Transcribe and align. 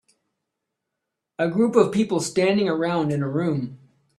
A 1.37 1.47
group 1.47 1.75
of 1.75 1.91
people 1.91 2.21
standing 2.21 2.67
around 2.67 3.11
in 3.11 3.21
a 3.21 3.29
room 3.29 3.77